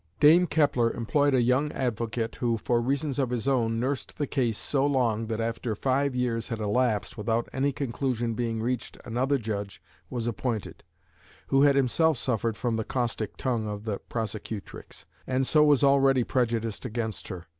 Dame 0.19 0.47
Kepler 0.47 0.91
employed 0.91 1.35
a 1.35 1.41
young 1.43 1.71
advocate 1.73 2.37
who 2.37 2.57
for 2.57 2.81
reasons 2.81 3.19
of 3.19 3.29
his 3.29 3.47
own 3.47 3.79
"nursed" 3.79 4.17
the 4.17 4.25
case 4.25 4.57
so 4.57 4.83
long 4.83 5.27
that 5.27 5.39
after 5.39 5.75
five 5.75 6.15
years 6.15 6.47
had 6.47 6.57
elapsed 6.57 7.19
without 7.19 7.47
any 7.53 7.71
conclusion 7.71 8.33
being 8.33 8.63
reached 8.63 8.97
another 9.05 9.37
judge 9.37 9.79
was 10.09 10.25
appointed, 10.25 10.83
who 11.49 11.61
had 11.61 11.75
himself 11.75 12.17
suffered 12.17 12.57
from 12.57 12.77
the 12.77 12.83
caustic 12.83 13.37
tongue 13.37 13.67
of 13.67 13.83
the 13.83 13.99
prosecutrix, 14.09 15.05
and 15.27 15.45
so 15.45 15.63
was 15.63 15.83
already 15.83 16.23
prejudiced 16.23 16.83
against 16.83 17.27
her. 17.27 17.45